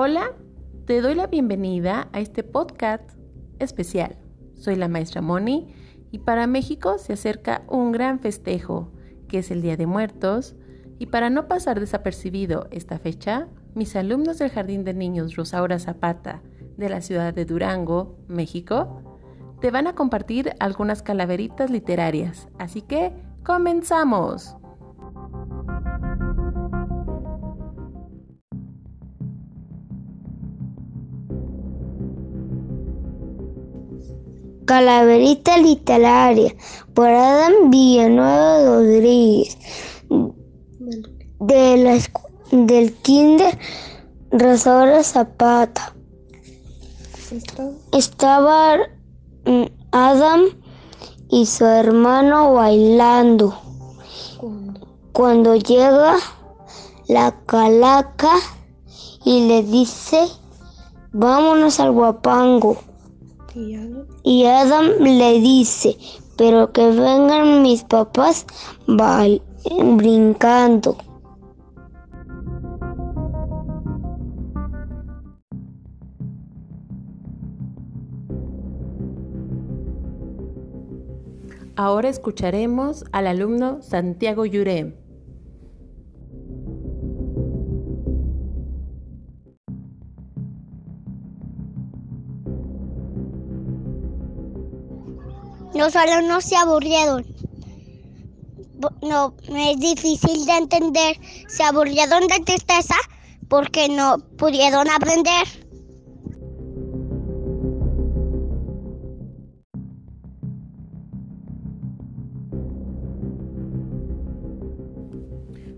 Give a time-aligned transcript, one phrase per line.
[0.00, 0.30] Hola,
[0.84, 3.02] te doy la bienvenida a este podcast
[3.58, 4.16] especial.
[4.54, 5.74] Soy la maestra Moni
[6.12, 8.92] y para México se acerca un gran festejo,
[9.26, 10.54] que es el Día de Muertos,
[11.00, 16.42] y para no pasar desapercibido esta fecha, mis alumnos del Jardín de Niños Rosaura Zapata
[16.76, 19.02] de la ciudad de Durango, México,
[19.60, 22.46] te van a compartir algunas calaveritas literarias.
[22.60, 23.12] Así que,
[23.42, 24.54] comenzamos.
[34.68, 36.54] Calaverita literaria
[36.92, 39.56] por Adam Villanueva Rodríguez
[41.40, 41.98] de la,
[42.66, 43.58] del Kinder
[44.30, 45.94] Rosaura Zapata.
[47.92, 48.76] Estaba
[49.46, 50.42] mm, Adam
[51.30, 53.58] y su hermano bailando.
[55.12, 56.16] Cuando llega
[57.06, 58.34] la calaca
[59.24, 60.28] y le dice,
[61.12, 62.87] vámonos al guapango.
[64.22, 65.96] Y Adam le dice,
[66.36, 68.46] pero que vengan mis papás
[69.96, 70.96] brincando.
[81.76, 85.07] Ahora escucharemos al alumno Santiago Yurem.
[95.78, 97.24] Los alumnos se aburrieron.
[99.00, 101.16] No, es difícil de entender.
[101.46, 102.96] Se aburrieron de tristeza
[103.48, 105.46] porque no pudieron aprender.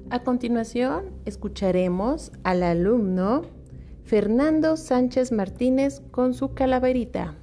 [0.09, 3.43] A continuación, escucharemos al alumno
[4.05, 7.40] Fernando Sánchez Martínez con su calaverita.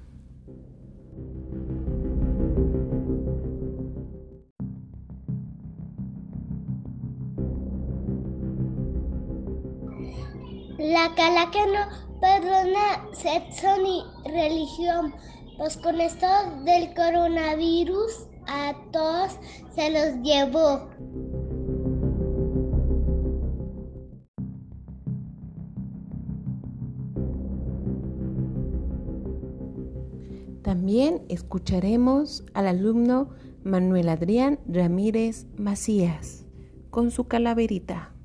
[10.78, 15.12] La calaca no perdona sexo ni religión,
[15.58, 16.28] pues con esto
[16.66, 19.40] del coronavirus a todos
[19.74, 20.88] se los llevó.
[30.62, 33.30] También escucharemos al alumno
[33.64, 36.46] Manuel Adrián Ramírez Macías
[36.92, 38.17] con su calaverita.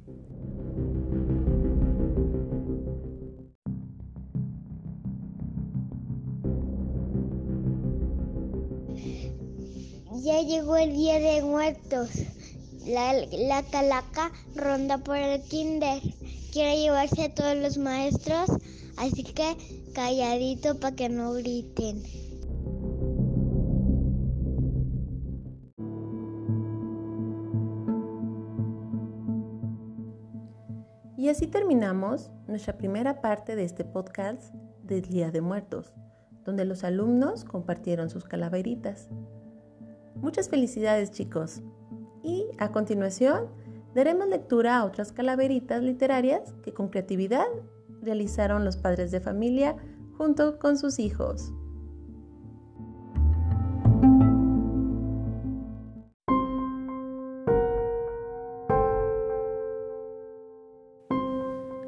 [10.22, 12.10] Ya llegó el día de muertos.
[12.86, 16.00] La, calaca ronda por el kinder.
[16.52, 18.48] Quiere llevarse a todos los maestros,
[18.98, 19.56] así que
[19.92, 22.04] calladito para que no griten.
[31.16, 34.54] Y así terminamos nuestra primera parte de este podcast
[34.84, 35.92] del Día de Muertos,
[36.44, 39.08] donde los alumnos compartieron sus calaveritas.
[40.22, 41.62] Muchas felicidades chicos.
[42.22, 43.48] Y a continuación
[43.92, 47.46] daremos lectura a otras calaveritas literarias que con creatividad
[48.00, 49.76] realizaron los padres de familia
[50.16, 51.52] junto con sus hijos.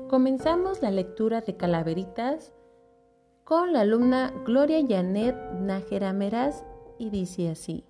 [0.09, 2.53] Comenzamos la lectura de calaveritas
[3.45, 6.65] con la alumna Gloria Janet Nájera Meraz
[6.99, 7.85] y dice así.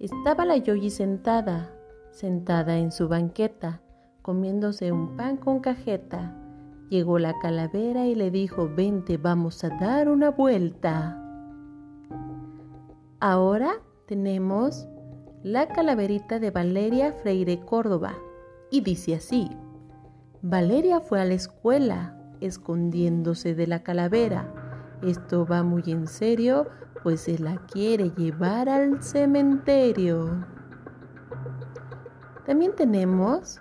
[0.00, 1.70] Estaba la Yoyi sentada,
[2.10, 3.80] sentada en su banqueta,
[4.22, 6.36] comiéndose un pan con cajeta.
[6.90, 11.20] Llegó la calavera y le dijo, vente, vamos a dar una vuelta.
[13.20, 13.74] Ahora
[14.06, 14.88] tenemos
[15.44, 18.14] la calaverita de Valeria Freire Córdoba
[18.72, 19.48] y dice así,
[20.42, 24.63] Valeria fue a la escuela escondiéndose de la calavera.
[25.04, 26.66] Esto va muy en serio
[27.04, 30.42] pues se la quiere llevar al cementerio.
[32.46, 33.60] También tenemos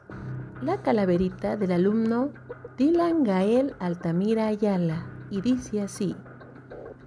[0.62, 2.30] la calaverita del alumno
[2.78, 6.16] Dylan Gael Altamira Ayala y dice así,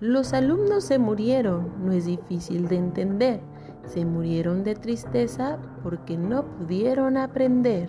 [0.00, 3.41] los alumnos se murieron, no es difícil de entender,
[3.87, 7.88] se murieron de tristeza porque no pudieron aprender.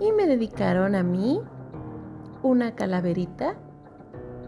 [0.00, 1.40] Y me dedicaron a mí
[2.42, 3.54] una calaverita,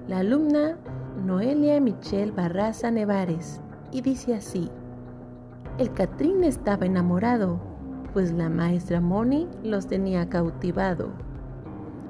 [0.08, 0.76] la alumna
[1.24, 3.60] Noelia Michelle Barraza Nevares
[3.92, 4.70] y dice así,
[5.76, 7.60] el Catrín estaba enamorado,
[8.14, 11.10] pues la maestra Moni los tenía cautivado.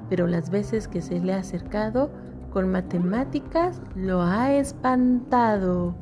[0.09, 2.09] pero las veces que se le ha acercado
[2.51, 5.93] con matemáticas lo ha espantado.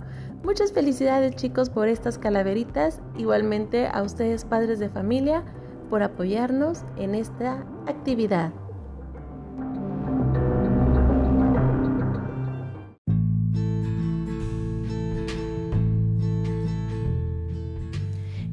[0.43, 5.43] Muchas felicidades chicos por estas calaveritas, igualmente a ustedes padres de familia
[5.89, 8.53] por apoyarnos en esta actividad.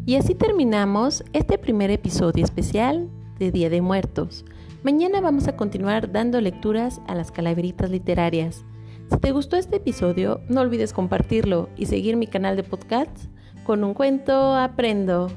[0.07, 3.09] Y así terminamos este primer episodio especial
[3.39, 4.45] de Día de Muertos.
[4.83, 8.67] Mañana vamos a continuar dando lecturas a las calaveritas literarias.
[9.11, 13.17] Si te gustó este episodio, no olvides compartirlo y seguir mi canal de podcast
[13.65, 15.29] con un cuento aprendo.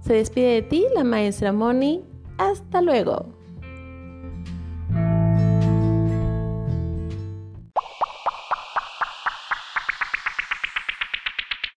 [0.00, 2.00] Se despide de ti la maestra Moni.
[2.38, 3.41] Hasta luego.